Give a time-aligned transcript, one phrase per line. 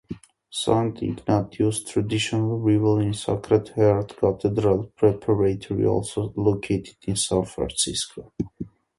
[0.49, 8.31] Saint Ignatius' traditional rival is Sacred Heart Cathedral Preparatory, also located in San Francisco.